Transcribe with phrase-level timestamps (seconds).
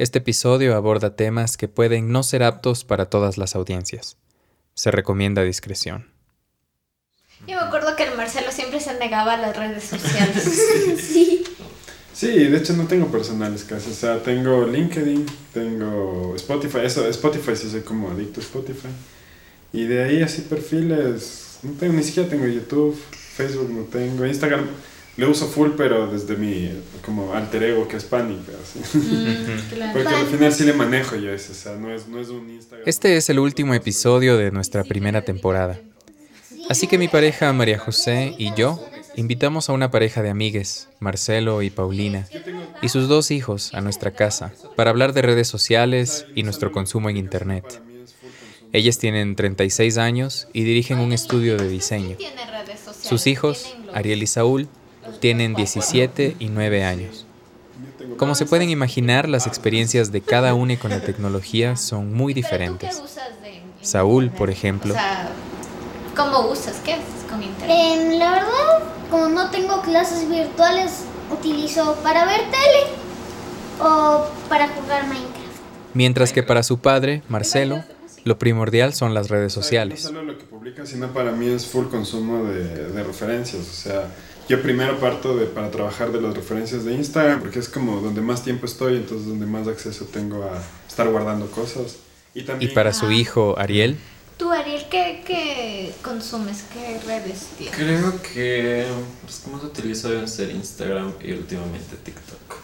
[0.00, 4.16] Este episodio aborda temas que pueden no ser aptos para todas las audiencias.
[4.72, 6.06] Se recomienda discreción.
[7.46, 10.42] Yo me acuerdo que el Marcelo siempre se negaba a las redes sociales.
[11.06, 11.44] sí.
[12.14, 13.90] Sí, de hecho no tengo personales casi.
[13.90, 16.78] O sea, tengo LinkedIn, tengo Spotify.
[16.82, 18.88] Eso, Spotify sí soy como adicto a Spotify.
[19.74, 21.58] Y de ahí así perfiles.
[21.62, 24.66] No tengo, ni siquiera tengo YouTube, Facebook no tengo, Instagram
[25.16, 26.70] lo uso full, pero desde mi
[27.04, 28.38] como alter ego que es Panic.
[28.94, 32.28] Mm, Porque al final sí le manejo yo eso, o sea, no es, no es
[32.28, 32.88] un Instagram.
[32.88, 35.80] Este es el último episodio de nuestra primera temporada.
[36.68, 38.80] Así que mi pareja María José y yo
[39.16, 42.28] invitamos a una pareja de amigues, Marcelo y Paulina,
[42.80, 47.10] y sus dos hijos a nuestra casa para hablar de redes sociales y nuestro consumo
[47.10, 47.82] en Internet.
[48.72, 52.16] Ellas tienen 36 años y dirigen un estudio de diseño.
[53.02, 54.68] Sus hijos, Ariel y Saúl,
[55.18, 57.26] tienen 17 y 9 años.
[58.16, 63.02] Como se pueden imaginar, las experiencias de cada uno con la tecnología son muy diferentes.
[63.80, 64.94] Saúl, por ejemplo.
[66.14, 66.76] ¿Cómo usas?
[66.84, 67.76] ¿Qué haces con internet?
[67.78, 72.92] Em, la verdad, como no tengo clases virtuales, utilizo para ver tele
[73.80, 75.40] o para jugar Minecraft.
[75.94, 77.82] Mientras que para su padre, Marcelo,
[78.24, 80.04] lo primordial son las redes sociales.
[80.04, 83.62] No solo lo que publica, sino para mí es full consumo de, de referencias.
[83.62, 84.08] O sea,
[84.50, 88.20] yo primero parto de, para trabajar de las referencias de Instagram, porque es como donde
[88.20, 91.98] más tiempo estoy, entonces donde más acceso tengo a estar guardando cosas.
[92.34, 93.96] Y, también, ¿Y para su hijo, Ariel.
[94.36, 96.64] ¿Tú, Ariel, qué, qué consumes?
[96.72, 97.76] ¿Qué redes tienes?
[97.76, 98.86] Creo que
[99.44, 102.56] que más utilizo deben ser Instagram y últimamente TikTok.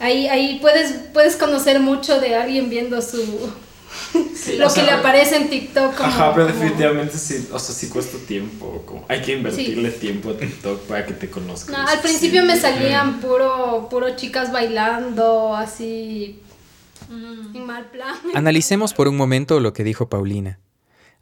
[0.00, 3.20] Ahí, ahí puedes, puedes conocer mucho de alguien viendo su,
[4.58, 6.00] lo que le aparece en TikTok.
[6.00, 8.82] ajá, pero definitivamente sí, o sea, sí cuesta tiempo.
[8.86, 11.74] Como, hay que invertirle tiempo a TikTok para que te conozcan.
[11.86, 16.40] al principio me salían puro, puro chicas bailando, así.
[17.08, 17.56] Mm.
[17.56, 18.14] En mal plan.
[18.34, 20.58] Analicemos por un momento lo que dijo Paulina.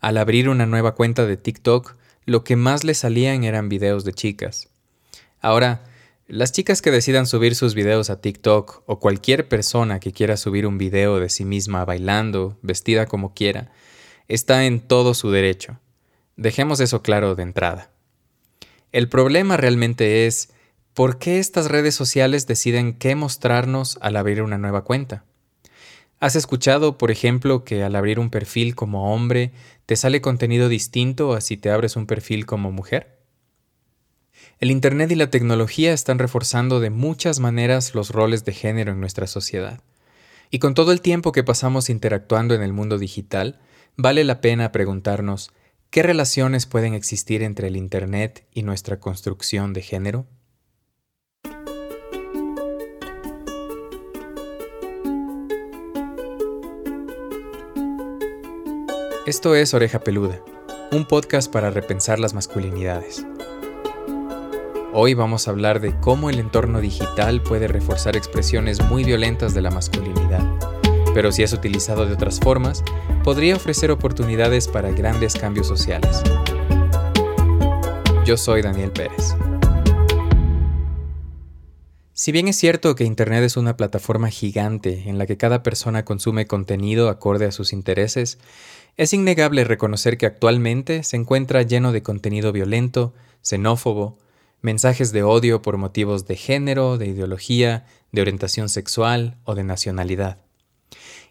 [0.01, 4.13] Al abrir una nueva cuenta de TikTok, lo que más le salían eran videos de
[4.13, 4.69] chicas.
[5.41, 5.83] Ahora,
[6.33, 10.67] las chicas que decidan subir sus videos a TikTok o cualquier persona que quiera subir
[10.67, 13.71] un video de sí misma bailando, vestida como quiera,
[14.29, 15.79] está en todo su derecho.
[16.39, 17.91] Dejemos eso claro de entrada.
[18.93, 20.55] El problema realmente es
[20.95, 25.27] por qué estas redes sociales deciden qué mostrarnos al abrir una nueva cuenta.
[26.19, 29.53] ¿Has escuchado, por ejemplo, que al abrir un perfil como hombre
[29.85, 33.22] te sale contenido distinto a si te abres un perfil como mujer?
[34.63, 39.01] El Internet y la tecnología están reforzando de muchas maneras los roles de género en
[39.01, 39.81] nuestra sociedad.
[40.53, 43.59] Y con todo el tiempo que pasamos interactuando en el mundo digital,
[43.97, 45.51] vale la pena preguntarnos,
[45.91, 50.27] ¿qué relaciones pueden existir entre el Internet y nuestra construcción de género?
[59.27, 60.41] Esto es Oreja Peluda,
[60.93, 63.27] un podcast para repensar las masculinidades.
[64.95, 69.63] Hoy vamos a hablar de cómo el entorno digital puede reforzar expresiones muy violentas de
[69.63, 70.43] la masculinidad,
[71.15, 72.85] pero si es utilizado de otras formas,
[73.25, 76.23] podría ofrecer oportunidades para grandes cambios sociales.
[78.27, 79.35] Yo soy Daniel Pérez.
[82.13, 86.05] Si bien es cierto que Internet es una plataforma gigante en la que cada persona
[86.05, 88.39] consume contenido acorde a sus intereses,
[88.99, 94.19] es innegable reconocer que actualmente se encuentra lleno de contenido violento, xenófobo,
[94.63, 100.39] mensajes de odio por motivos de género, de ideología, de orientación sexual o de nacionalidad.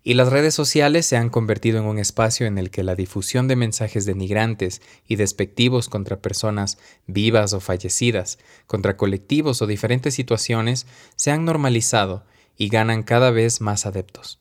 [0.03, 3.47] Y las redes sociales se han convertido en un espacio en el que la difusión
[3.47, 10.87] de mensajes denigrantes y despectivos contra personas vivas o fallecidas, contra colectivos o diferentes situaciones,
[11.15, 12.25] se han normalizado
[12.57, 14.39] y ganan cada vez más adeptos.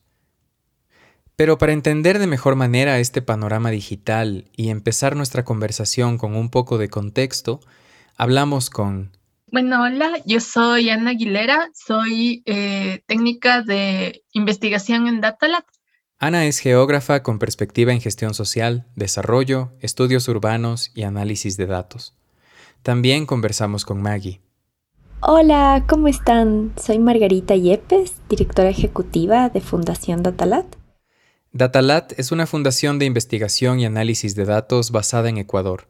[1.35, 6.49] Pero para entender de mejor manera este panorama digital y empezar nuestra conversación con un
[6.49, 7.61] poco de contexto,
[8.17, 9.17] Hablamos con...
[9.51, 15.65] Bueno, hola, yo soy Ana Aguilera, soy eh, técnica de investigación en DataLab.
[16.19, 22.13] Ana es geógrafa con perspectiva en gestión social, desarrollo, estudios urbanos y análisis de datos.
[22.83, 24.41] También conversamos con Maggie.
[25.19, 26.73] Hola, ¿cómo están?
[26.83, 30.65] Soy Margarita Yepes, directora ejecutiva de Fundación Datalat.
[31.51, 35.87] Datalat es una fundación de investigación y análisis de datos basada en Ecuador.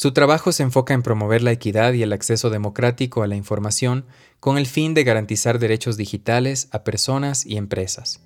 [0.00, 4.06] Su trabajo se enfoca en promover la equidad y el acceso democrático a la información
[4.38, 8.22] con el fin de garantizar derechos digitales a personas y empresas.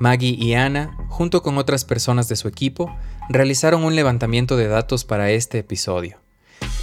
[0.00, 2.90] Maggie y Ana, junto con otras personas de su equipo,
[3.28, 6.16] realizaron un levantamiento de datos para este episodio.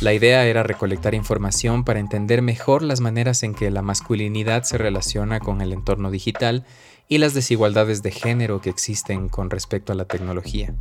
[0.01, 4.77] La idea era recolectar información para entender mejor las maneras en que la masculinidad se
[4.77, 6.63] relaciona con el entorno digital
[7.07, 10.75] y las desigualdades de género que existen con respecto a la tecnología.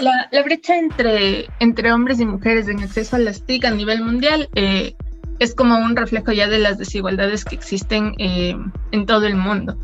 [0.00, 4.48] La, brecha entre, entre hombres y mujeres en acceso a las TIC a nivel mundial
[4.54, 4.94] eh,
[5.38, 8.56] es como un reflejo ya de las desigualdades que existen eh,
[8.90, 9.76] en todo el mundo.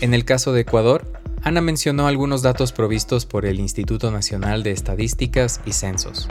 [0.00, 1.12] En el caso de Ecuador,
[1.42, 6.28] Ana mencionó algunos datos provistos por el Instituto Nacional de Estadísticas y Censos.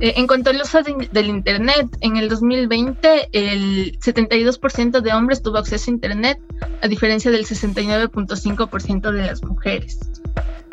[0.00, 5.58] Eh, en cuanto al uso del Internet, en el 2020 el 72% de hombres tuvo
[5.58, 6.38] acceso a Internet,
[6.82, 9.98] a diferencia del 69.5% de las mujeres.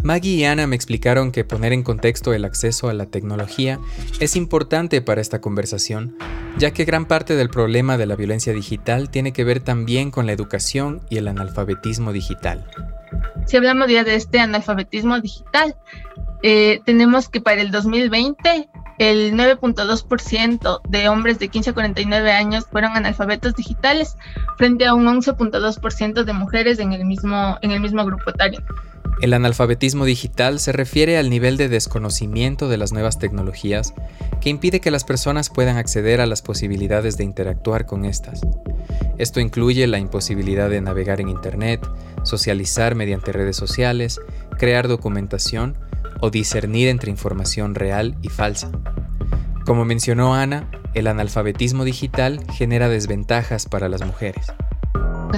[0.07, 3.77] Maggie y Ana me explicaron que poner en contexto el acceso a la tecnología
[4.21, 6.15] es importante para esta conversación,
[6.57, 10.25] ya que gran parte del problema de la violencia digital tiene que ver también con
[10.25, 12.65] la educación y el analfabetismo digital.
[13.47, 15.75] Si hablamos ya de este analfabetismo digital,
[16.41, 18.69] eh, tenemos que para el 2020
[18.99, 24.15] el 9.2% de hombres de 15 a 49 años fueron analfabetos digitales
[24.57, 28.63] frente a un 11.2% de mujeres en el mismo, en el mismo grupo etario.
[29.19, 33.95] El analfabetismo digital se refiere al nivel de desconocimiento de las nuevas tecnologías
[34.41, 38.41] que impide que las personas puedan acceder a las posibilidades de interactuar con estas.
[39.17, 41.81] Esto incluye la imposibilidad de navegar en Internet,
[42.21, 44.21] socializar mediante redes sociales,
[44.59, 45.75] crear documentación
[46.21, 48.69] o discernir entre información real y falsa.
[49.65, 54.45] Como mencionó Ana, el analfabetismo digital genera desventajas para las mujeres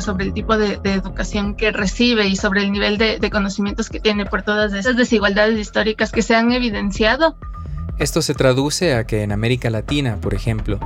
[0.01, 3.99] sobre el tipo de, educación que recibe y sobre el nivel de, de conocimientos que
[3.99, 7.37] tiene por todas esas desigualdades históricas que se han evidenciado.
[7.99, 10.79] Esto se traduce a que en América Latina, por ejemplo,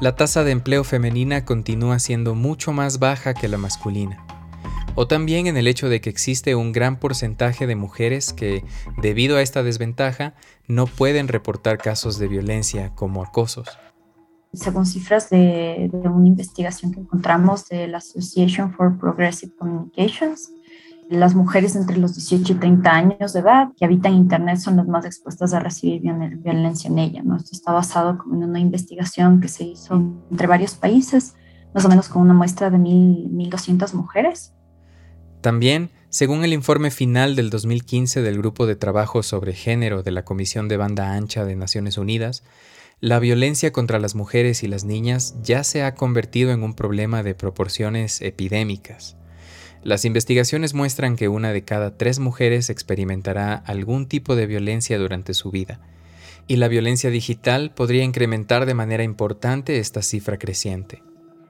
[0.00, 4.24] la tasa de empleo femenina continúa siendo mucho más baja que la masculina.
[4.94, 8.64] O también en el hecho de que existe un gran porcentaje de mujeres que,
[9.02, 10.34] debido a esta desventaja,
[10.66, 13.68] no pueden reportar casos de violencia como acosos
[14.54, 20.50] según cifras de, una investigación que encontramos de la Association for Progressive Communications,
[21.10, 24.88] las mujeres entre los 18 y 30 años de edad que habitan Internet son las
[24.88, 27.22] más expuestas a recibir violencia en ella.
[27.36, 29.94] Esto está basado en una investigación que se hizo
[30.30, 31.34] entre varios países,
[31.74, 34.54] más o menos con una muestra de 1.200 mujeres.
[35.42, 40.24] También, según el informe final del 2015 del Grupo de Trabajo sobre Género de la
[40.24, 42.44] Comisión de Banda Ancha de Naciones Unidas,
[43.04, 47.22] la violencia contra las mujeres y las niñas ya se ha convertido en un problema
[47.22, 49.18] de proporciones epidémicas.
[49.82, 55.34] Las investigaciones muestran que una de cada tres mujeres experimentará algún tipo de violencia durante
[55.34, 55.80] su vida,
[56.46, 61.02] y la violencia digital podría incrementar de manera importante esta cifra creciente.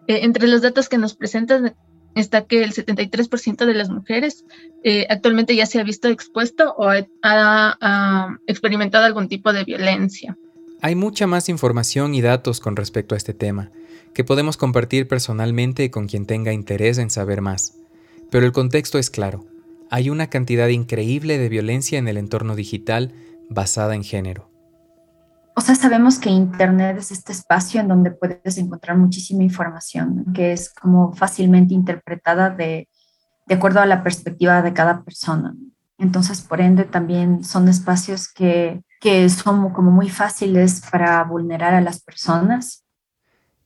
[0.08, 1.76] Eh, entre los datos que nos presentan
[2.16, 4.44] está que el 73% de las mujeres
[4.82, 6.88] eh, actualmente ya se ha visto expuesto o
[7.22, 10.36] ha experimentado algún tipo de violencia.
[10.84, 13.70] Hay mucha más información y datos con respecto a este tema,
[14.12, 17.72] que podemos compartir personalmente con quien tenga interés en saber más.
[18.30, 19.46] Pero el contexto es claro.
[19.90, 23.14] Hay una cantidad increíble de violencia en el entorno digital
[23.48, 24.50] basada en género.
[25.56, 30.52] O sea, sabemos que Internet es este espacio en donde puedes encontrar muchísima información, que
[30.52, 32.90] es como fácilmente interpretada de,
[33.46, 35.54] de acuerdo a la perspectiva de cada persona.
[35.96, 41.82] Entonces, por ende, también son espacios que que son como muy fáciles para vulnerar a
[41.82, 42.84] las personas.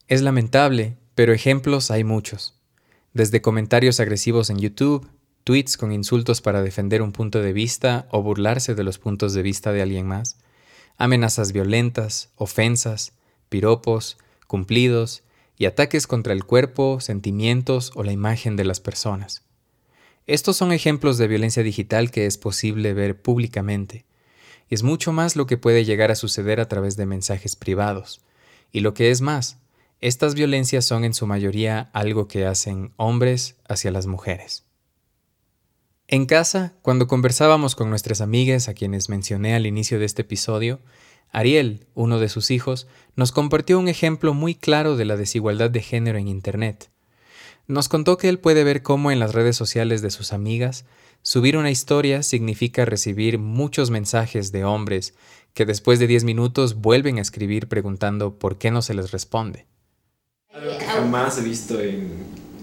[0.08, 2.60] Es lamentable, pero ejemplos hay muchos.
[3.12, 5.08] Desde comentarios agresivos en YouTube,
[5.44, 9.42] tweets con insultos para defender un punto de vista o burlarse de los puntos de
[9.42, 10.38] vista de alguien más,
[10.96, 13.12] amenazas violentas, ofensas,
[13.48, 14.18] piropos,
[14.48, 15.22] cumplidos
[15.56, 19.44] y ataques contra el cuerpo, sentimientos o la imagen de las personas.
[20.26, 24.04] Estos son ejemplos de violencia digital que es posible ver públicamente
[24.68, 28.20] es mucho más lo que puede llegar a suceder a través de mensajes privados.
[28.72, 29.58] Y lo que es más,
[30.00, 34.64] estas violencias son en su mayoría algo que hacen hombres hacia las mujeres.
[36.06, 40.80] En casa, cuando conversábamos con nuestras amigas a quienes mencioné al inicio de este episodio,
[41.30, 45.82] Ariel, uno de sus hijos, nos compartió un ejemplo muy claro de la desigualdad de
[45.82, 46.90] género en Internet.
[47.66, 50.86] Nos contó que él puede ver cómo en las redes sociales de sus amigas
[51.22, 55.14] Subir una historia significa recibir muchos mensajes de hombres
[55.54, 59.66] que después de 10 minutos vuelven a escribir preguntando por qué no se les responde.
[60.52, 62.12] Algo que jamás he visto en,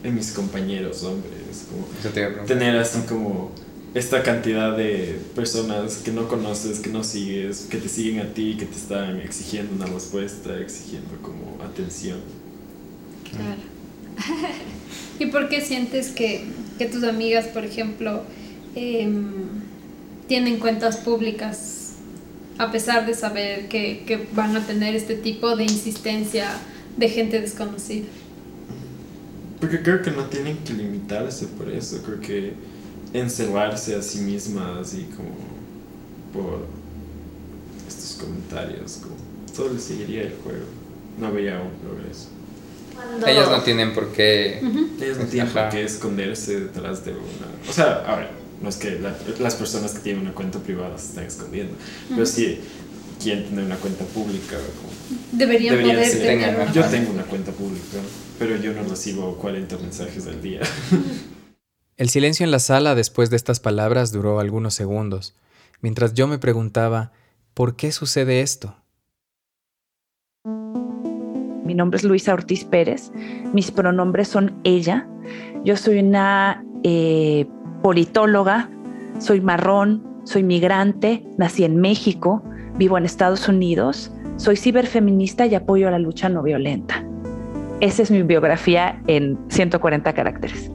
[0.04, 1.68] en mis compañeros hombres.
[1.70, 3.52] Como tener así como
[3.94, 8.58] esta cantidad de personas que no conoces, que no sigues, que te siguen a ti,
[8.58, 12.20] que te están exigiendo una respuesta, exigiendo como atención.
[13.30, 13.62] Claro.
[15.20, 16.46] ¿Y por qué sientes que,
[16.78, 18.24] que tus amigas, por ejemplo,
[18.76, 19.24] em,
[20.28, 21.94] tienen cuentas públicas
[22.58, 26.50] a pesar de saber que, que van a tener este tipo de insistencia
[26.96, 28.08] de gente desconocida?
[29.60, 32.54] Porque creo que no tienen que limitarse por eso, creo que
[33.14, 35.36] encerrarse a sí mismas y como
[36.34, 36.66] por
[37.88, 39.16] estos comentarios, como
[39.56, 40.66] todo le seguiría el juego,
[41.20, 42.30] no habría un progreso.
[43.26, 44.60] Ellas no tienen por qué...
[45.02, 47.70] Ellas no tienen por qué esconderse detrás de una...
[47.70, 48.30] O sea, a ver,
[48.62, 49.00] no es que
[49.40, 51.76] las personas que tienen una cuenta privada se están escondiendo,
[52.10, 52.60] pero sí
[53.22, 54.58] quieren tener una cuenta pública.
[55.32, 57.98] deberían, poder tener Yo tengo una cuenta pública,
[58.40, 60.62] pero yo no recibo 40 mensajes al día.
[61.98, 65.34] El silencio en la sala después de estas palabras duró algunos segundos,
[65.80, 67.14] mientras yo me preguntaba,
[67.54, 68.76] ¿por qué sucede esto?
[71.64, 73.12] Mi nombre es Luisa Ortiz Pérez,
[73.54, 75.08] mis pronombres son ella,
[75.64, 77.48] yo soy una eh,
[77.82, 78.70] politóloga,
[79.20, 82.44] soy marrón, soy migrante, nací en México,
[82.78, 87.06] vivo en Estados Unidos, soy ciberfeminista y apoyo a la lucha no violenta.
[87.80, 90.72] Esa es mi biografía en 140 caracteres.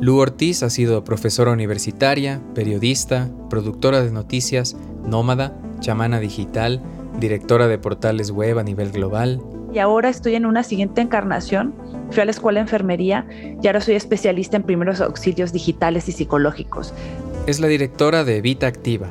[0.00, 4.76] Lu Ortiz ha sido profesora universitaria, periodista, productora de noticias,
[5.06, 6.82] nómada, chamana digital,
[7.20, 9.40] directora de portales web a nivel global.
[9.74, 11.74] Y ahora estoy en una siguiente encarnación.
[12.12, 13.26] Fui a la escuela de enfermería
[13.60, 16.94] y ahora soy especialista en primeros auxilios digitales y psicológicos.
[17.48, 19.10] Es la directora de Vita Activa,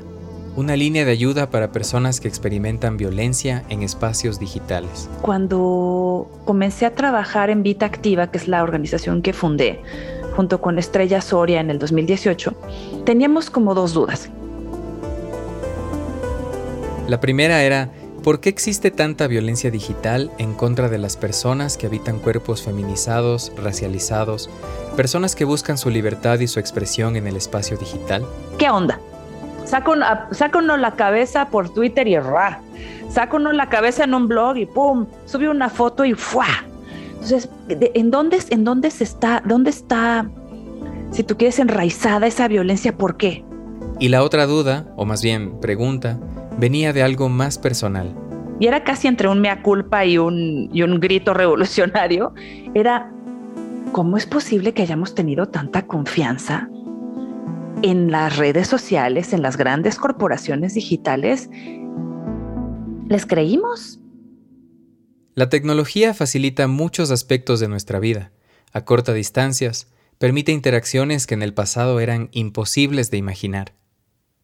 [0.56, 5.10] una línea de ayuda para personas que experimentan violencia en espacios digitales.
[5.22, 9.82] Cuando comencé a trabajar en Vita Activa, que es la organización que fundé,
[10.34, 12.54] junto con Estrella Soria en el 2018,
[13.04, 14.30] teníamos como dos dudas.
[17.08, 17.90] La primera era,
[18.24, 23.52] ¿por qué existe tanta violencia digital en contra de las personas que habitan cuerpos feminizados,
[23.58, 24.50] racializados,
[24.96, 28.26] personas que buscan su libertad y su expresión en el espacio digital?
[28.58, 29.00] ¿Qué onda?
[30.58, 32.62] Uno la cabeza por Twitter y ra.
[33.34, 36.64] Uno la cabeza en un blog y pum, sube una foto y ¡fuah!
[37.14, 40.30] Entonces, ¿en dónde, ¿en dónde se está, dónde está,
[41.12, 42.98] si tú quieres, enraizada esa violencia?
[42.98, 43.44] ¿Por qué?
[44.00, 46.20] Y la otra duda, o más bien pregunta,
[46.58, 48.16] venía de algo más personal.
[48.60, 52.34] Y era casi entre un mea culpa y un, y un grito revolucionario.
[52.74, 53.12] Era,
[53.92, 56.70] ¿cómo es posible que hayamos tenido tanta confianza
[57.82, 61.50] en las redes sociales, en las grandes corporaciones digitales?
[63.08, 64.00] ¿Les creímos?
[65.36, 68.32] La tecnología facilita muchos aspectos de nuestra vida,
[68.72, 73.74] a corta distancias, permite interacciones que en el pasado eran imposibles de imaginar.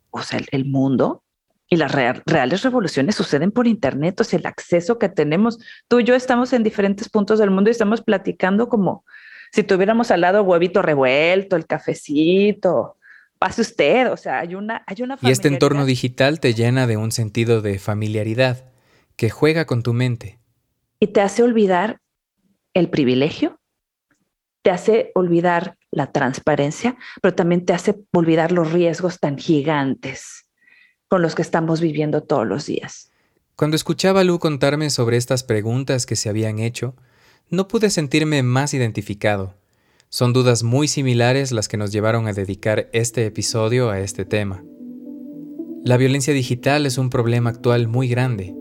[0.10, 1.24] O sea, el mundo
[1.70, 5.60] y las reales revoluciones suceden por Internet, o sea, el acceso que tenemos.
[5.88, 9.06] Tú y yo estamos en diferentes puntos del mundo y estamos platicando como
[9.52, 12.98] si tuviéramos al lado huevito revuelto, el cafecito.
[13.38, 16.98] Pase usted, o sea, hay una, hay una Y este entorno digital te llena de
[16.98, 18.66] un sentido de familiaridad
[19.16, 20.40] que juega con tu mente
[21.00, 22.02] y te hace olvidar
[22.74, 23.60] el privilegio,
[24.62, 30.49] te hace olvidar la transparencia, pero también te hace olvidar los riesgos tan gigantes
[31.10, 33.12] con los que estamos viviendo todos los días.
[33.56, 36.96] Cuando escuchaba a Lu contarme sobre estas preguntas que se habían hecho,
[37.50, 39.56] no pude sentirme más identificado.
[40.08, 44.64] Son dudas muy similares las que nos llevaron a dedicar este episodio a este tema.
[45.84, 48.56] La violencia digital es un problema actual muy grande,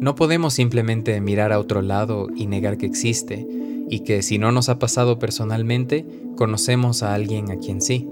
[0.00, 3.46] no podemos simplemente mirar a otro lado y negar que existe,
[3.90, 8.08] y que si no nos ha pasado personalmente, conocemos a alguien a quien sí.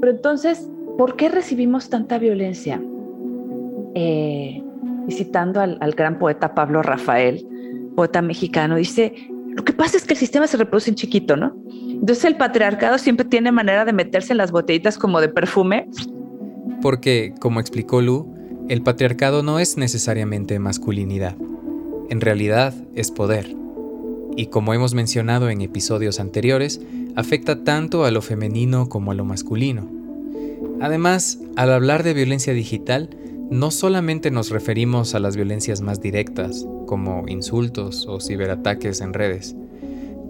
[0.00, 2.82] Pero entonces, ¿por qué recibimos tanta violencia?
[3.94, 4.62] Eh,
[5.34, 7.46] al, al gran poeta Pablo Rafael,
[7.94, 9.14] poeta mexicano, dice,
[9.54, 11.54] lo que pasa es que el sistema se reproduce en chiquito, ¿no?
[11.68, 15.88] Entonces el patriarcado siempre tiene manera de meterse en las botellitas como de perfume.
[16.80, 18.34] Porque, como explicó Lu,
[18.68, 21.36] el patriarcado no es necesariamente masculinidad,
[22.08, 23.54] en realidad es poder.
[24.36, 26.80] Y como hemos mencionado en episodios anteriores,
[27.14, 29.88] afecta tanto a lo femenino como a lo masculino.
[30.80, 33.10] Además, al hablar de violencia digital,
[33.52, 39.54] no solamente nos referimos a las violencias más directas, como insultos o ciberataques en redes.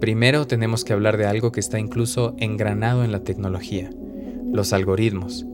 [0.01, 3.89] Primero tenemos que hablar de algo que está incluso engranado en la tecnología,
[4.51, 5.45] los algoritmos,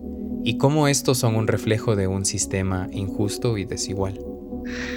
[0.43, 4.19] y cómo estos son un reflejo de un sistema injusto y desigual.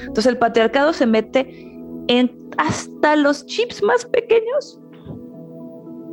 [0.00, 1.76] Entonces el patriarcado se mete
[2.08, 4.80] en hasta los chips más pequeños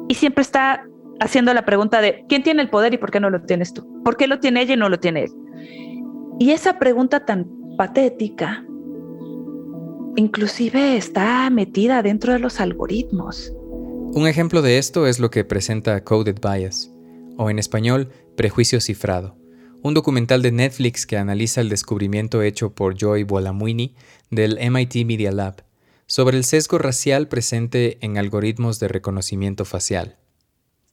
[0.10, 0.86] y siempre está
[1.22, 3.88] haciendo la pregunta de ¿quién tiene el poder y por qué no lo tienes tú?
[4.04, 5.39] ¿Por qué lo tiene ella y no lo tiene él?
[6.40, 8.66] Y esa pregunta tan patética
[10.16, 13.54] inclusive está metida dentro de los algoritmos.
[14.14, 16.92] Un ejemplo de esto es lo que presenta Coded Bias,
[17.38, 19.38] o en español, Prejuicio Cifrado,
[19.82, 23.96] un documental de Netflix que analiza el descubrimiento hecho por Joy Bolamuini
[24.30, 25.64] del MIT Media Lab
[26.06, 30.18] sobre el sesgo racial presente en algoritmos de reconocimiento facial.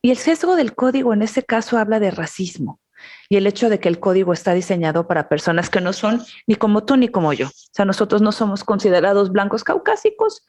[0.03, 2.81] Y el sesgo del código en este caso habla de racismo
[3.29, 6.55] y el hecho de que el código está diseñado para personas que no son ni
[6.57, 7.49] como tú ni como yo.
[7.49, 10.47] O sea, nosotros no somos considerados blancos caucásicos.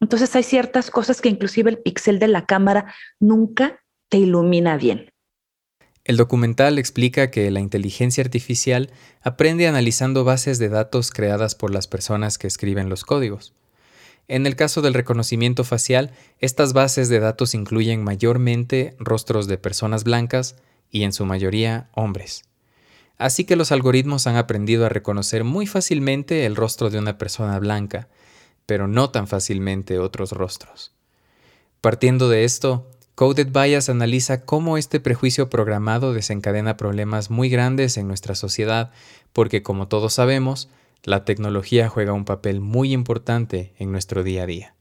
[0.00, 5.10] Entonces hay ciertas cosas que inclusive el pixel de la cámara nunca te ilumina bien.
[6.04, 11.86] El documental explica que la inteligencia artificial aprende analizando bases de datos creadas por las
[11.86, 13.54] personas que escriben los códigos.
[14.26, 20.04] En el caso del reconocimiento facial, estas bases de datos incluyen mayormente rostros de personas
[20.04, 20.56] blancas
[20.90, 22.44] y en su mayoría hombres.
[23.18, 27.58] Así que los algoritmos han aprendido a reconocer muy fácilmente el rostro de una persona
[27.58, 28.08] blanca,
[28.64, 30.92] pero no tan fácilmente otros rostros.
[31.80, 38.06] Partiendo de esto, Coded Bias analiza cómo este prejuicio programado desencadena problemas muy grandes en
[38.06, 38.92] nuestra sociedad,
[39.32, 40.68] porque como todos sabemos,
[41.02, 44.77] la tecnología juega un papel muy importante en nuestro día a día.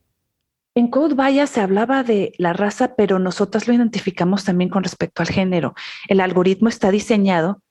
[0.78, 5.24] En Code Bias se hablaba de la raza, pero nosotros lo identificamos también con respecto
[5.24, 5.74] al género.
[6.08, 7.64] El algoritmo está diseñado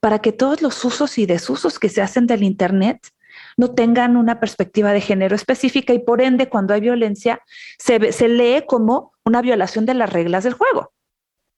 [0.00, 3.06] para que todos los usos y desusos que se hacen del Internet
[3.58, 7.42] no tengan una perspectiva de género específica y por ende cuando hay violencia
[7.78, 10.90] se, se lee como una violación de las reglas del juego.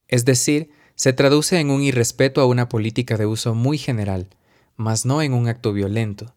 [0.08, 4.26] Es decir, se traduce en un irrespeto a una política de uso muy general,
[4.74, 6.34] mas no en un acto violento.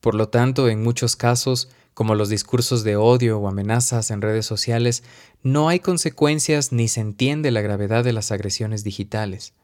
[0.00, 4.46] Por lo tanto, en muchos casos, como los discursos de odio o amenazas en redes
[4.46, 5.04] sociales,
[5.42, 9.54] no hay consecuencias ni se entiende la gravedad de las agresiones digitales.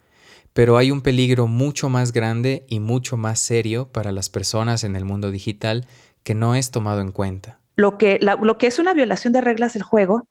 [0.53, 4.97] Pero hay un peligro mucho más grande y mucho más serio para las personas en
[4.97, 5.87] el mundo digital
[6.23, 7.61] que no es tomado en cuenta.
[7.77, 10.27] Lo que, lo que es una violación de reglas del juego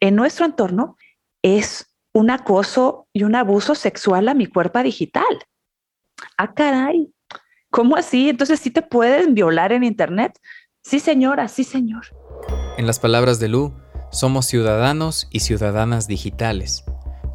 [0.00, 0.96] en nuestro entorno
[1.42, 5.24] es un acoso y un abuso sexual a mi cuerpo digital.
[6.36, 7.12] Ah, caray.
[7.70, 8.28] ¿Cómo así?
[8.28, 10.38] Entonces sí te pueden violar en Internet.
[10.82, 12.02] Sí, señora, sí, señor.
[12.76, 13.72] En las palabras de Lu,
[14.10, 16.84] somos ciudadanos y ciudadanas digitales,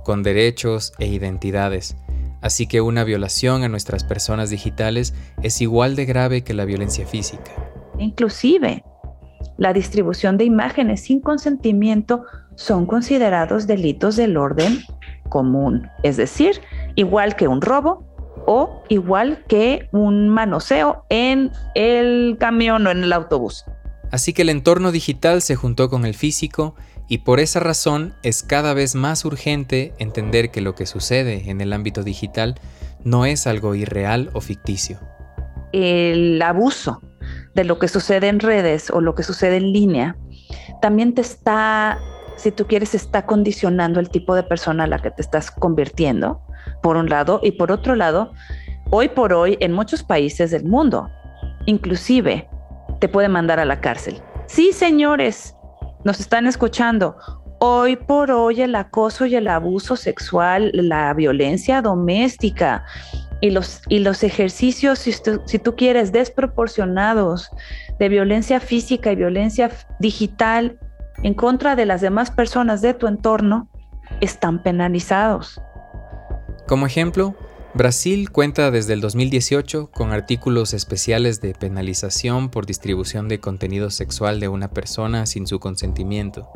[0.04, 1.96] con derechos e identidades.
[2.42, 7.08] Así que una violación a nuestras personas digitales es igual de grave que la violencia
[7.08, 7.52] física.
[7.98, 8.84] Inclusive,
[9.58, 14.84] la distribución de imágenes sin consentimiento son considerados delitos del orden
[15.30, 16.62] común, es decir,
[16.96, 18.07] igual que un robo
[18.48, 23.66] o igual que un manoseo en el camión o en el autobús.
[24.10, 26.76] Así que el entorno digital se juntó con el físico
[27.10, 31.62] y por esa razón es cada vez más urgente entender que lo que sucede en
[31.62, 32.56] el ámbito digital
[33.04, 35.00] no es algo irreal o ficticio.
[35.74, 37.02] El abuso
[37.54, 40.16] de lo que sucede en redes o lo que sucede en línea
[40.82, 42.00] también te está,
[42.38, 46.42] si tú quieres, está condicionando el tipo de persona a la que te estás convirtiendo
[46.82, 48.32] por un lado, y por otro lado,
[48.92, 51.10] hoy por hoy en muchos países del mundo,
[51.66, 52.48] inclusive
[53.00, 54.22] te puede mandar a la cárcel.
[54.46, 55.56] Sí, señores,
[56.04, 57.18] nos están escuchando.
[57.60, 62.86] Hoy por hoy el acoso y el abuso sexual, la violencia doméstica
[63.42, 67.50] y los, y los ejercicios, si, si tú quieres, desproporcionados
[67.98, 70.80] de violencia física y violencia digital
[71.24, 73.68] en contra de las demás personas de tu entorno,
[74.22, 75.62] están penalizados.
[76.68, 77.36] Como ejemplo,
[77.74, 84.40] Brasil cuenta desde el 2018 con artículos especiales de penalización por distribución de contenido sexual
[84.40, 86.50] de una persona sin su consentimiento.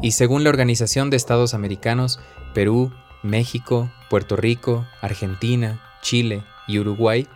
[0.00, 2.20] Y según la Organización de Estados Americanos,
[2.54, 7.26] Perú, México, Puerto Rico, Argentina, Chile y Uruguay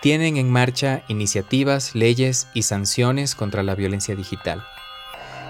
[0.00, 4.62] tienen en marcha iniciativas, leyes y sanciones contra la violencia digital.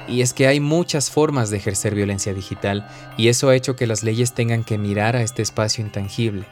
[0.08, 3.86] Y es que hay muchas formas de ejercer violencia digital y eso ha hecho que
[3.86, 6.46] las leyes tengan que mirar a este espacio intangible.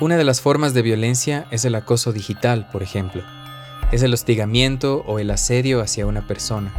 [0.00, 3.22] Una de las formas de violencia es el acoso digital, por ejemplo.
[3.92, 6.72] Es el hostigamiento o el asedio hacia una persona,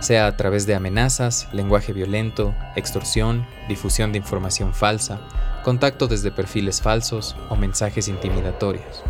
[0.00, 5.20] sea a través de amenazas, lenguaje violento, extorsión, difusión de información falsa,
[5.64, 9.02] contacto desde perfiles falsos o mensajes intimidatorios.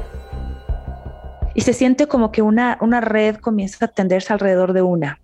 [1.55, 5.19] Y se siente como que una, una red comienza a tenderse alrededor de una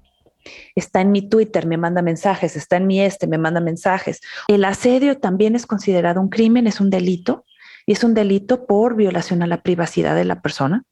[0.74, 4.20] está en mi Twitter, me manda mensajes, está en mi este, me manda mensajes.
[4.48, 7.44] El asedio también es considerado un crimen, es un delito,
[7.87, 10.85] y es un delito por violación a la privacidad de la persona.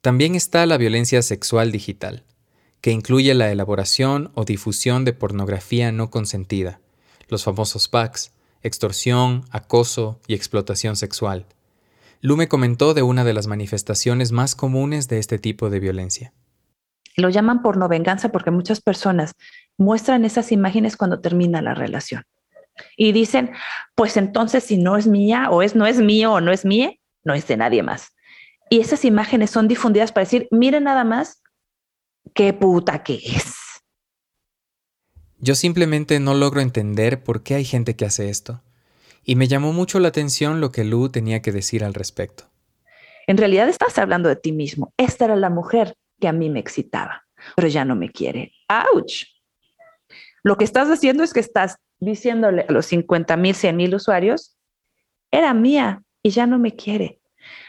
[0.00, 2.24] También está la violencia sexual digital,
[2.80, 6.80] que incluye la elaboración o difusión de pornografía no consentida,
[7.28, 11.46] los famosos packs, extorsión, acoso y explotación sexual.
[12.22, 16.32] Lu me comentó de una de las manifestaciones más comunes de este tipo de violencia.
[17.20, 19.34] Lo llaman pornovenganza porque muchas personas
[19.76, 22.24] muestran esas imágenes cuando termina la relación.
[22.96, 23.52] Y dicen,
[23.94, 26.92] pues entonces si no es mía o es no es mío o no es mía,
[27.24, 28.14] no es de nadie más.
[28.70, 31.42] Y esas imágenes son difundidas para decir, miren nada más
[32.34, 33.54] qué puta que es.
[35.38, 38.62] Yo simplemente no logro entender por qué hay gente que hace esto.
[39.24, 42.44] Y me llamó mucho la atención lo que Lu tenía que decir al respecto.
[43.26, 44.92] En realidad estás hablando de ti mismo.
[44.96, 47.24] Esta era la mujer que a mí me excitaba,
[47.56, 48.52] pero ya no me quiere.
[48.68, 49.26] ¡Auch!
[50.42, 54.56] Lo que estás haciendo es que estás diciéndole a los 50 mil, 100 mil usuarios,
[55.30, 57.20] era mía y ya no me quiere.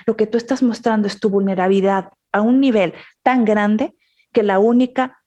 [0.05, 3.95] Lo que tú estás mostrando es tu vulnerabilidad a un nivel tan grande
[4.31, 5.21] que la única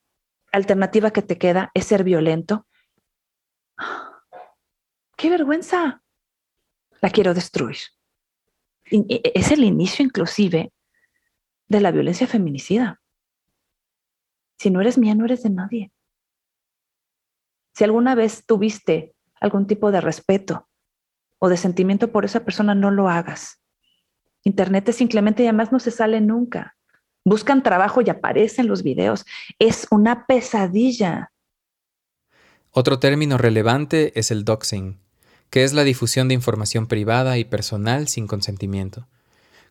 [0.51, 2.65] alternativa que te queda es ser violento.
[5.17, 6.01] ¡Qué vergüenza!
[7.01, 7.77] La quiero destruir.
[8.85, 10.71] Es el inicio inclusive
[11.67, 13.01] de la violencia feminicida.
[14.57, 15.91] Si no eres mía, no eres de nadie.
[17.73, 20.67] Si alguna vez tuviste algún tipo de respeto
[21.39, 23.61] o de sentimiento por esa persona, no lo hagas.
[24.43, 26.77] Internet es simplemente y además no se sale nunca.
[27.25, 29.25] Buscan trabajo y aparecen los videos.
[29.59, 31.31] Es una pesadilla.
[32.69, 34.99] Otro término relevante es el doxing,
[35.49, 39.07] que es la difusión de información privada y personal sin consentimiento,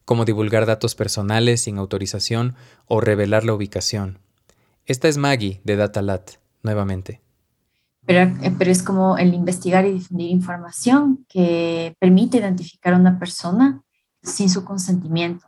[0.05, 4.24] como divulgar datos personales sin autorización o revelar la ubicación.
[4.87, 7.21] Esta es Maggie de Datalat, nuevamente.
[8.07, 13.19] Pero, eh, pero, es como el investigar y difundir información que permite identificar a una
[13.19, 13.83] persona
[14.23, 15.47] sin su consentimiento,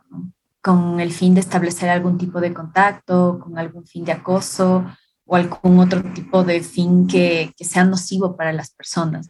[0.61, 4.85] con el fin de establecer algún tipo de contacto, con algún fin de acoso
[5.25, 9.29] o algún otro tipo de fin que, que sea nocivo para las personas.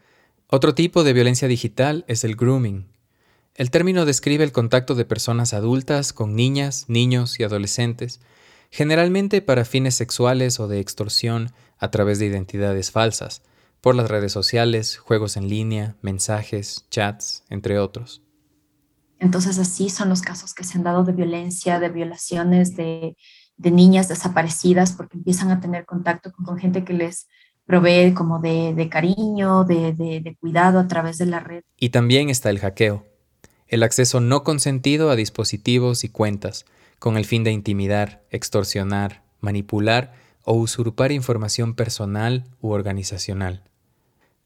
[0.50, 2.88] Otro tipo de violencia digital es el grooming.
[3.56, 8.22] El término describe el contacto de personas adultas con niñas, niños y adolescentes
[8.70, 13.42] generalmente para fines sexuales o de extorsión a través de identidades falsas,
[13.82, 18.22] por las redes sociales, juegos en línea, mensajes, chats, entre otros.
[19.20, 23.16] Entonces así son los casos que se han dado de violencia, de violaciones, de,
[23.58, 27.28] niñas desaparecidas, porque empiezan a tener contacto con, gente que les
[27.66, 31.64] provee como de, de cariño, de, de cuidado a través de la red.
[31.78, 33.06] Y también está el hackeo,
[33.68, 36.66] el acceso no consentido a dispositivos y cuentas,
[37.00, 43.64] con el fin de intimidar, extorsionar, manipular o usurpar información personal u organizacional.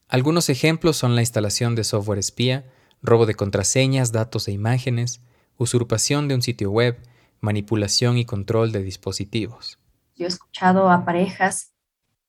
[0.07, 2.65] Algunos ejemplos son la instalación de software espía,
[3.01, 5.21] robo de contraseñas, datos e imágenes,
[5.57, 6.97] usurpación de un sitio web,
[7.39, 9.79] manipulación y control de dispositivos.
[10.15, 11.73] Yo he escuchado a parejas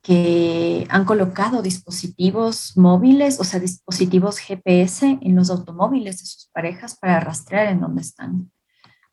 [0.02, 6.96] que han colocado dispositivos móviles, o sea, dispositivos GPS en los automóviles de sus parejas
[6.96, 8.50] para rastrear en dónde están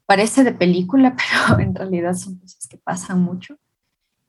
[0.09, 1.15] parece de película,
[1.47, 3.59] pero en realidad son cosas que pasan mucho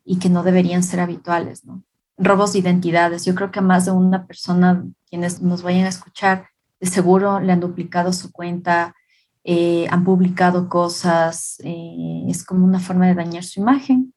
[0.04, 1.82] y que no deberían ser habituales, ¿no?
[2.18, 3.24] Robos de identidades.
[3.24, 6.48] Yo creo que a más de una persona, quienes nos vayan a escuchar,
[6.80, 8.94] de seguro le han duplicado su cuenta,
[9.42, 14.12] eh, han publicado cosas, eh, es como una forma de dañar su imagen.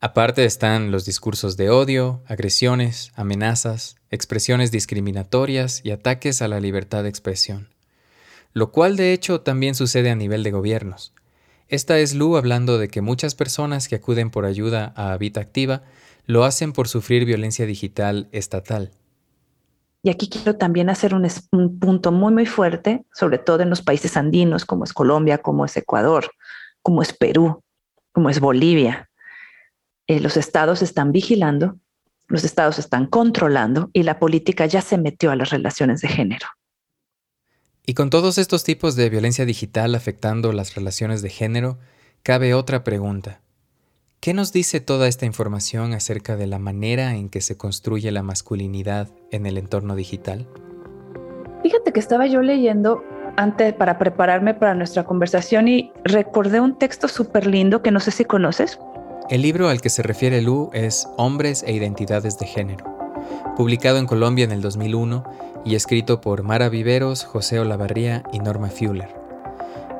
[0.00, 7.02] Aparte están los discursos de odio, agresiones, amenazas, expresiones discriminatorias y ataques a la libertad
[7.02, 7.77] de expresión
[8.52, 11.12] lo cual de hecho también sucede a nivel de gobiernos.
[11.68, 15.82] Esta es Lu hablando de que muchas personas que acuden por ayuda a Habita Activa
[16.24, 18.90] lo hacen por sufrir violencia digital estatal.
[20.02, 21.26] Y aquí quiero también hacer un,
[21.78, 25.76] punto muy, muy fuerte, sobre todo en los países andinos, como es Colombia, como es
[25.76, 26.30] Ecuador,
[26.82, 27.62] como es Perú,
[28.12, 29.10] como es Bolivia.
[30.06, 31.78] Eh, los estados están vigilando,
[32.28, 36.46] los estados están controlando y la política ya se metió a las relaciones de género.
[37.88, 41.78] Y con todos estos tipos de violencia digital afectando las relaciones de género,
[42.22, 43.40] cabe otra pregunta.
[44.20, 48.22] ¿Qué nos dice toda esta información acerca de la manera en que se construye la
[48.22, 50.46] masculinidad en el entorno digital?
[51.62, 53.02] Fíjate que estaba yo leyendo
[53.38, 58.10] antes para prepararme para nuestra conversación y recordé un texto súper lindo que no sé
[58.10, 58.78] si conoces.
[59.30, 62.84] El libro al que se refiere Lu es Hombres e Identidades de Género,
[63.56, 65.24] publicado en Colombia en el 2001
[65.68, 69.14] y escrito por Mara Viveros, José Olavarría y Norma Fuller.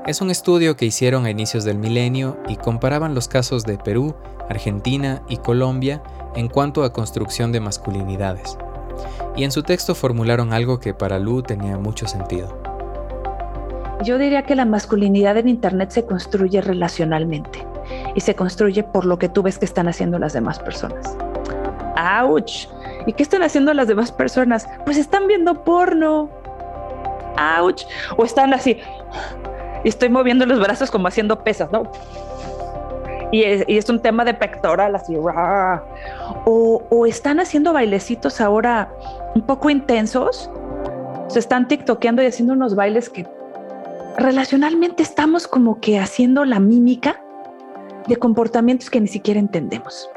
[0.07, 4.15] Es un estudio que hicieron a inicios del milenio y comparaban los casos de Perú,
[4.49, 6.03] Argentina y Colombia
[6.35, 8.57] en cuanto a construcción de masculinidades.
[9.37, 12.59] Y en su texto formularon algo que para Lu tenía mucho sentido.
[14.03, 17.67] Yo diría que la masculinidad en Internet se construye relacionalmente.
[18.15, 21.17] y se construye por lo que tú ves que están haciendo las demás personas.
[21.99, 22.69] ¡Auch!
[23.07, 24.69] ¿Y qué están haciendo las demás personas?
[24.85, 26.31] Pues están viendo porno.
[27.37, 27.83] ¡Auch!
[28.17, 28.79] O están así.
[29.85, 31.91] Y estoy moviendo los brazos como haciendo pesas, ¿no?
[33.31, 35.15] Y es, un tema de pectoral, así.
[35.17, 38.91] O, o están haciendo bailecitos ahora
[39.35, 40.49] un poco intensos.
[41.27, 43.27] Se están tiktokeando y haciendo unos bailes que
[44.17, 47.21] relacionalmente estamos como que haciendo la mímica
[48.07, 50.09] de comportamientos que ni siquiera entendemos.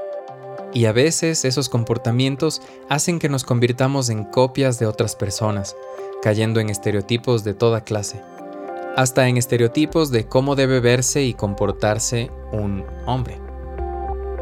[0.73, 5.75] Y a veces esos comportamientos hacen que nos convirtamos en copias de otras personas,
[6.21, 8.21] cayendo en estereotipos de toda clase,
[8.95, 13.39] hasta en estereotipos de cómo debe verse y comportarse un hombre.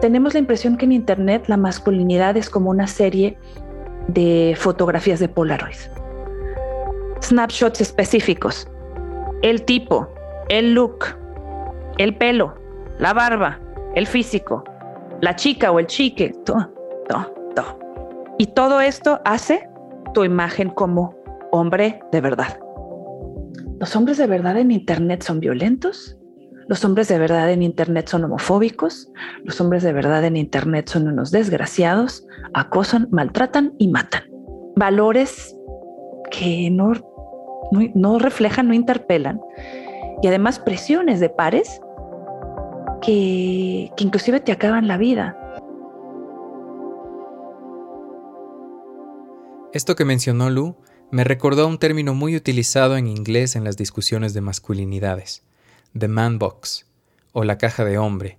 [0.01, 3.37] Tenemos la impresión que en Internet la masculinidad es como una serie
[4.07, 5.75] de fotografías de Polaroid.
[7.21, 8.67] Snapshots específicos
[9.41, 10.07] el tipo,
[10.49, 11.05] el look,
[11.97, 12.55] el pelo,
[12.99, 13.59] la barba,
[13.95, 14.63] el físico,
[15.21, 16.73] la chica o el chique, todo,
[17.07, 17.79] todo, todo.
[18.37, 19.69] Y todo esto hace
[20.13, 21.15] tu imagen como
[21.51, 22.59] hombre de verdad.
[23.79, 26.17] ¿Los hombres de verdad en Internet son violentos?
[26.67, 29.11] ¿Los hombres de verdad en Internet son homofóbicos?
[29.43, 32.27] ¿Los hombres de verdad en Internet son unos desgraciados?
[32.53, 34.23] Acosan, maltratan y matan.
[34.75, 35.55] Valores
[36.31, 36.93] que no
[37.71, 39.41] no, reflejan, no interpelan.
[40.21, 41.81] Y además presiones de pares
[43.09, 45.35] que, que inclusive te acaban la vida.
[49.73, 50.75] Esto que mencionó Lu
[51.09, 55.41] me recordó un término muy utilizado en inglés en las discusiones de masculinidades,
[55.97, 56.85] the man box,
[57.31, 58.37] o la caja de hombre,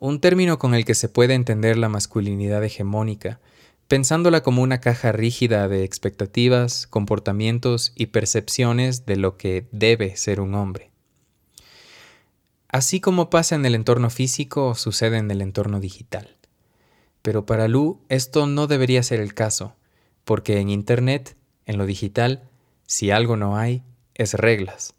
[0.00, 3.38] un término con el que se puede entender la masculinidad hegemónica,
[3.86, 10.40] pensándola como una caja rígida de expectativas, comportamientos y percepciones de lo que debe ser
[10.40, 10.91] un hombre.
[12.72, 16.36] Así como pasa en el entorno físico, sucede en el entorno digital.
[17.22, 19.76] Pero para Lu esto no debería ser el caso,
[20.24, 22.42] porque en Internet, en lo digital,
[22.86, 24.94] si algo no hay, es reglas.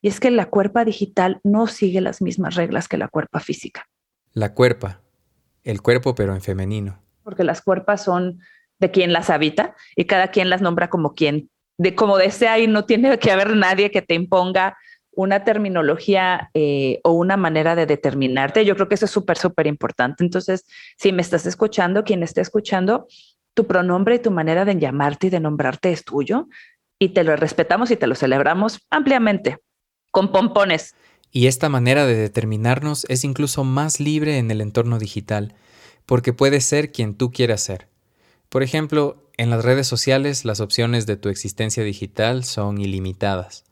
[0.00, 3.86] Y es que la cuerpa digital no sigue las mismas reglas que la cuerpa física.
[4.32, 5.02] La cuerpa,
[5.62, 8.40] el cuerpo pero en femenino porque las cuerpas son
[8.78, 12.68] de quien las habita y cada quien las nombra como quien, de como desea y
[12.68, 14.76] no tiene que haber nadie que te imponga
[15.16, 18.64] una terminología eh, o una manera de determinarte.
[18.64, 20.24] Yo creo que eso es súper, súper importante.
[20.24, 20.64] Entonces,
[20.96, 23.06] si me estás escuchando, quien esté escuchando,
[23.54, 26.48] tu pronombre y tu manera de llamarte y de nombrarte es tuyo
[26.98, 29.58] y te lo respetamos y te lo celebramos ampliamente,
[30.10, 30.94] con pompones.
[31.30, 35.54] Y esta manera de determinarnos es incluso más libre en el entorno digital
[36.06, 37.88] porque puedes ser quien tú quieras ser.
[38.48, 43.64] Por ejemplo, en las redes sociales las opciones de tu existencia digital son ilimitadas.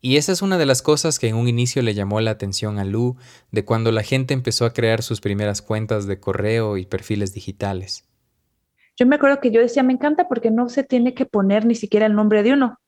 [0.00, 2.78] Y esa es una de las cosas que en un inicio le llamó la atención
[2.78, 3.16] a Lu
[3.50, 8.06] de cuando la gente empezó a crear sus primeras cuentas de correo y perfiles digitales.
[8.96, 11.74] Yo me acuerdo que yo decía, me encanta porque no se tiene que poner ni
[11.74, 12.78] siquiera el nombre de uno.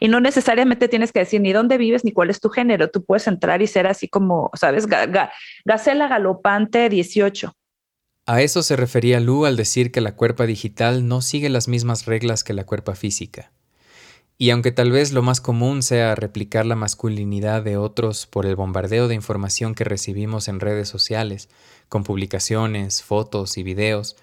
[0.00, 2.90] Y no necesariamente tienes que decir ni dónde vives ni cuál es tu género.
[2.90, 4.86] Tú puedes entrar y ser así como, ¿sabes?
[5.64, 7.52] Gacela galopante 18.
[8.26, 12.06] A eso se refería Lu al decir que la cuerpa digital no sigue las mismas
[12.06, 13.52] reglas que la cuerpa física.
[14.42, 18.56] Y aunque tal vez lo más común sea replicar la masculinidad de otros por el
[18.56, 21.48] bombardeo de información que recibimos en redes sociales,
[21.88, 24.16] con publicaciones, fotos y videos,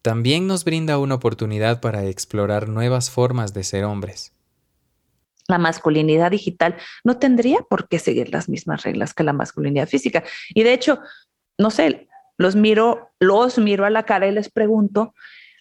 [0.00, 4.32] también nos brinda una oportunidad para explorar nuevas formas de ser hombres
[5.46, 10.22] la masculinidad digital no tendría por qué seguir las mismas reglas que la masculinidad física.
[10.54, 11.00] Y de hecho,
[11.58, 15.12] no sé, los miro, los miro a la cara y les pregunto,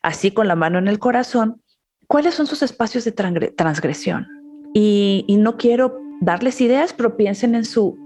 [0.04, 1.64] así con la mano en el corazón,
[2.10, 4.28] ¿cuáles son sus espacios de transgresión?
[4.74, 7.98] Y, no quiero darles ideas, pero piensen en su,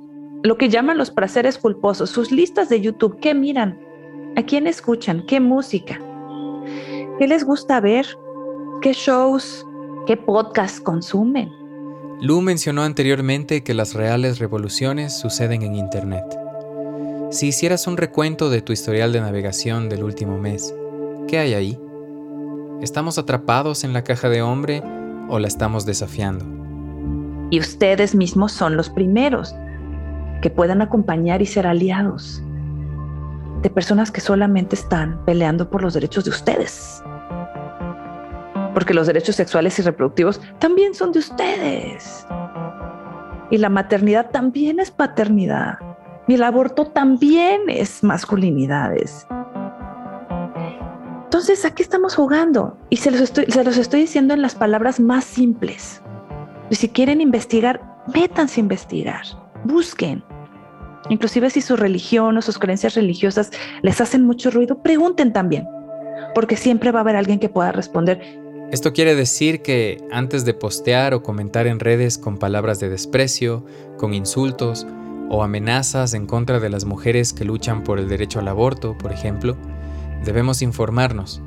[0.43, 3.79] lo que llaman los placeres culposos, sus listas de YouTube, ¿qué miran?
[4.35, 5.25] ¿A quién escuchan?
[5.25, 5.99] ¿Qué música?
[7.17, 8.05] ¿Qué les gusta ver?
[8.81, 9.65] ¿Qué shows?
[10.05, 11.49] ¿Qué podcasts consumen?
[12.21, 16.23] Lu mencionó anteriormente que las reales revoluciones suceden en Internet.
[17.31, 20.73] Si hicieras un recuento de tu historial de navegación del último mes,
[21.27, 21.79] ¿qué hay ahí?
[22.83, 24.83] ¿Estamos atrapados en la caja de hombre
[25.29, 26.43] o la estamos desafiando?
[27.49, 29.55] Y ustedes mismos son los primeros
[30.41, 32.43] que puedan acompañar y ser aliados
[33.61, 37.01] de personas que solamente están peleando por los derechos de ustedes
[38.73, 42.25] porque los derechos sexuales y reproductivos también son de ustedes.
[43.51, 45.77] Y la maternidad también es paternidad.
[46.27, 49.27] Y el aborto también es masculinidades.
[51.33, 52.77] Entonces, aquí estamos jugando?
[52.91, 55.99] Y se los, estoy, se los estoy diciendo en las palabras más simples.
[56.69, 57.81] Y si quieren investigar,
[58.13, 59.25] métanse a investigar,
[59.63, 60.23] busquen.
[61.09, 63.49] Inclusive si su religión o sus creencias religiosas
[63.81, 65.67] les hacen mucho ruido, pregunten también,
[66.35, 68.21] porque siempre va a haber alguien que pueda responder.
[68.69, 73.65] Esto quiere decir que antes de postear o comentar en redes con palabras de desprecio,
[73.97, 74.85] con insultos
[75.31, 79.11] o amenazas en contra de las mujeres que luchan por el derecho al aborto, por
[79.11, 79.57] ejemplo,
[80.23, 81.41] debemos informarnos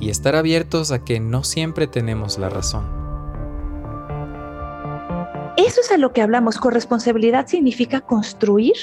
[0.00, 2.84] y estar abiertos a que no siempre tenemos la razón.
[5.56, 6.58] Eso es a lo que hablamos.
[6.58, 8.74] Corresponsabilidad significa construir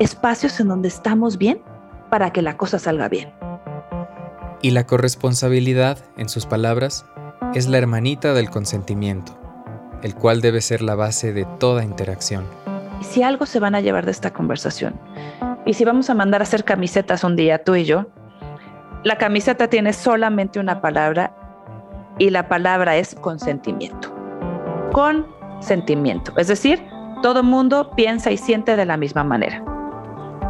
[0.00, 1.62] espacios en donde estamos bien
[2.10, 3.32] para que la cosa salga bien.
[4.60, 7.06] Y la corresponsabilidad, en sus palabras,
[7.54, 9.38] es la hermanita del consentimiento,
[10.02, 12.44] el cual debe ser la base de toda interacción.
[13.00, 15.00] Si algo se van a llevar de esta conversación,
[15.64, 18.06] y si vamos a mandar a hacer camisetas un día, tú y yo,
[19.04, 21.32] la camiseta tiene solamente una palabra
[22.18, 24.12] y la palabra es consentimiento.
[24.92, 25.26] Con
[25.60, 26.32] sentimiento.
[26.36, 26.84] Es decir,
[27.22, 29.62] todo mundo piensa y siente de la misma manera.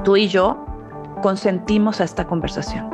[0.05, 0.65] Tú y yo
[1.23, 2.89] consentimos a esta conversación.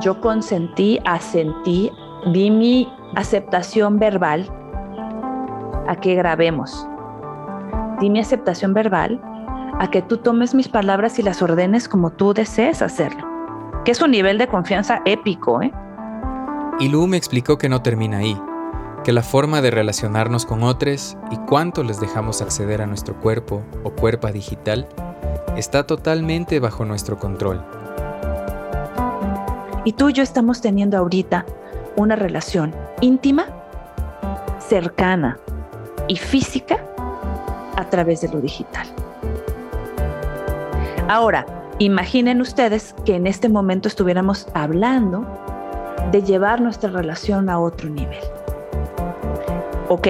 [0.00, 1.90] Yo consentí, asentí,
[2.32, 4.48] di mi aceptación verbal
[5.88, 6.86] a que grabemos.
[8.00, 9.20] Di mi aceptación verbal
[9.78, 13.33] a que tú tomes mis palabras y las ordenes como tú desees hacerlo.
[13.84, 15.72] Que es un nivel de confianza épico, ¿eh?
[16.80, 18.36] Y Lu me explicó que no termina ahí
[19.04, 23.62] que la forma de relacionarnos con otros y cuánto les dejamos acceder a nuestro cuerpo
[23.84, 24.88] o cuerpo digital
[25.56, 27.62] está totalmente bajo nuestro control.
[29.84, 31.44] Y tú y yo estamos teniendo ahorita
[31.96, 33.44] una relación íntima,
[34.58, 35.38] cercana
[36.08, 36.78] y física
[37.76, 38.86] a través de lo digital.
[41.08, 41.44] Ahora,
[41.78, 45.26] imaginen ustedes que en este momento estuviéramos hablando
[46.12, 48.22] de llevar nuestra relación a otro nivel.
[49.88, 50.08] Ok,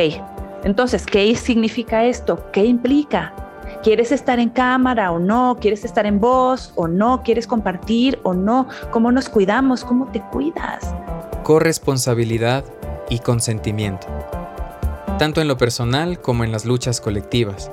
[0.64, 2.50] entonces, ¿qué significa esto?
[2.53, 3.35] ¿Qué implica?
[3.83, 5.59] ¿Quieres estar en cámara o no?
[5.61, 7.22] ¿Quieres estar en voz o no?
[7.22, 8.68] ¿Quieres compartir o no?
[8.90, 9.85] ¿Cómo nos cuidamos?
[9.85, 10.94] ¿Cómo te cuidas?
[11.42, 12.64] Corresponsabilidad
[13.11, 14.07] y consentimiento,
[15.18, 17.70] tanto en lo personal como en las luchas colectivas,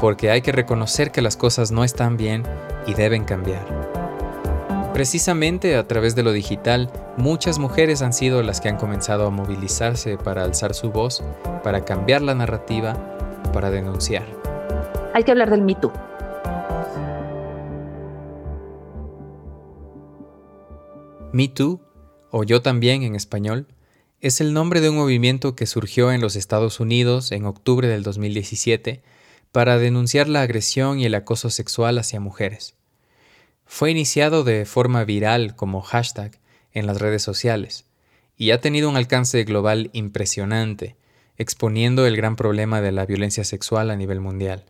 [0.00, 2.42] porque hay que reconocer que las cosas no están bien
[2.86, 3.66] y deben cambiar.
[4.92, 9.30] Precisamente a través de lo digital, muchas mujeres han sido las que han comenzado a
[9.30, 11.22] movilizarse para alzar su voz,
[11.62, 12.94] para cambiar la narrativa,
[13.52, 14.24] para denunciar.
[15.12, 15.92] Hay que hablar del Me Too.
[21.32, 21.80] Me Too,
[22.30, 23.66] o Yo también en español,
[24.22, 28.02] es el nombre de un movimiento que surgió en los Estados Unidos en octubre del
[28.02, 29.02] 2017
[29.52, 32.74] para denunciar la agresión y el acoso sexual hacia mujeres.
[33.64, 36.38] Fue iniciado de forma viral como hashtag
[36.72, 37.84] en las redes sociales
[38.36, 40.96] y ha tenido un alcance global impresionante,
[41.36, 44.66] exponiendo el gran problema de la violencia sexual a nivel mundial.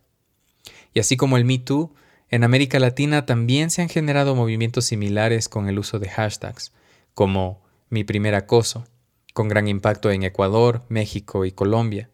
[0.93, 1.93] Y así como el Me Too,
[2.29, 6.73] en América Latina también se han generado movimientos similares con el uso de hashtags,
[7.13, 8.85] como Mi primer acoso,
[9.33, 12.09] con gran impacto en Ecuador, México y Colombia,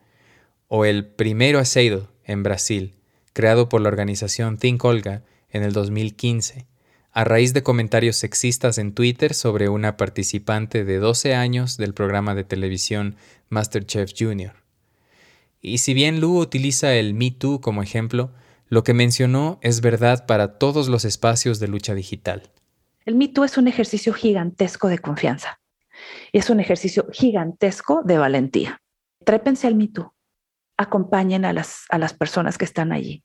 [0.67, 2.93] o el Primero Aceido en Brasil,
[3.33, 6.65] creado por la organización Think Olga en el 2015,
[7.11, 12.33] a raíz de comentarios sexistas en Twitter sobre una participante de 12 años del programa
[12.33, 13.15] de televisión
[13.49, 14.53] MasterChef Junior.
[15.61, 18.31] Y si bien Lu utiliza el Me Too como ejemplo,
[18.67, 22.51] lo que mencionó es verdad para todos los espacios de lucha digital.
[23.05, 25.59] El Me Too es un ejercicio gigantesco de confianza.
[26.31, 28.81] Y es un ejercicio gigantesco de valentía.
[29.23, 30.12] Trépense al Me Too.
[30.83, 33.23] Acompañen a las, a las personas que están allí.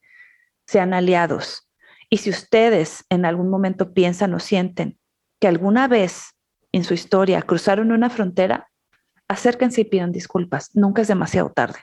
[0.66, 1.68] Sean aliados
[2.10, 4.98] y si ustedes en algún momento piensan o sienten
[5.40, 6.34] que alguna vez
[6.72, 8.68] en su historia cruzaron una frontera,
[9.28, 10.74] acérquense y pidan disculpas.
[10.74, 11.78] Nunca es demasiado tarde.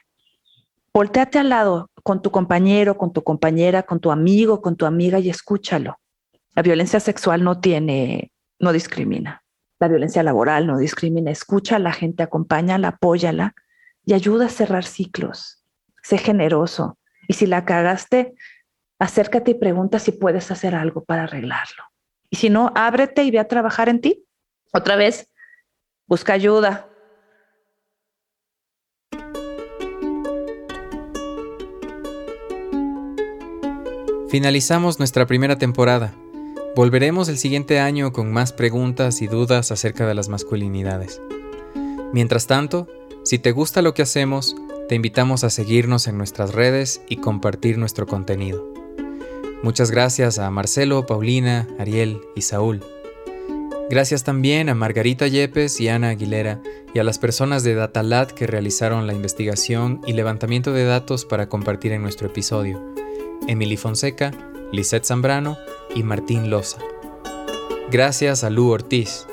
[0.93, 5.19] Volteate al lado con tu compañero, con tu compañera, con tu amigo, con tu amiga
[5.19, 5.99] y escúchalo.
[6.55, 9.43] La violencia sexual no tiene, no discrimina.
[9.79, 11.31] La violencia laboral no discrimina.
[11.31, 13.53] Escucha a la gente, acompáñala, apóyala
[14.05, 15.64] y ayuda a cerrar ciclos.
[16.05, 16.99] Sé generoso.
[17.27, 18.35] Y si la cagaste,
[18.99, 21.83] acércate y pregunta si puedes hacer algo para arreglarlo.
[22.29, 24.23] Y si no, ábrete y ve a trabajar en ti.
[24.71, 25.31] Otra vez,
[26.05, 26.87] busca ayuda.
[34.29, 36.13] Finalizamos nuestra primera temporada.
[36.75, 41.19] Volveremos el siguiente año con más preguntas y dudas acerca de las masculinidades.
[42.13, 42.87] Mientras tanto,
[43.23, 44.55] si te gusta lo que hacemos,
[44.87, 48.63] te invitamos a seguirnos en nuestras redes y compartir nuestro contenido.
[49.63, 52.83] Muchas gracias a Marcelo, Paulina, Ariel y Saúl.
[53.89, 56.61] Gracias también a Margarita Yepes y Ana Aguilera
[56.93, 61.49] y a las personas de Datalat que realizaron la investigación y levantamiento de datos para
[61.49, 62.81] compartir en nuestro episodio,
[63.47, 64.31] Emily Fonseca,
[64.71, 65.57] Lisette Zambrano
[65.95, 66.79] y Martín Loza.
[67.91, 69.27] Gracias a Lu Ortiz.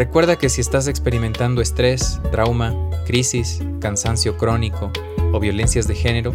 [0.00, 2.74] Recuerda que si estás experimentando estrés, trauma,
[3.04, 4.90] crisis, cansancio crónico
[5.30, 6.32] o violencias de género,